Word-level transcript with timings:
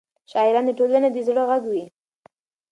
شاعران 0.31 0.63
د 0.67 0.71
ټولنې 0.79 1.09
د 1.11 1.17
زړه 1.27 1.41
غږ 1.49 1.63
وي. 1.71 1.83